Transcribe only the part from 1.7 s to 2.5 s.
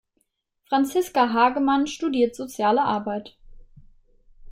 studiert